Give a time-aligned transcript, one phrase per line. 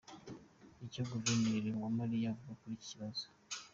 [0.85, 3.25] Icyo guverineri Uwamariya avuga kuri iki kibazo.